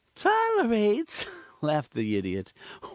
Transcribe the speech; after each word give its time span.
"Tolerates?" 0.15 1.27
laughed 1.61 1.93
the 1.93 2.15
Idiot. 2.15 2.53